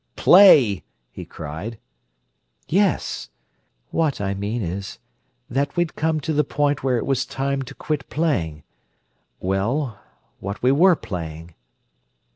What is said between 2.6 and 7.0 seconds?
"Yes. What I mean is that we'd come to the point where